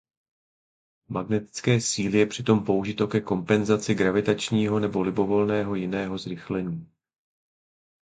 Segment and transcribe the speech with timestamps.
[1.09, 6.91] Magnetické síly je přitom použito ke kompenzaci gravitačního nebo libovolného jiného zrychlení.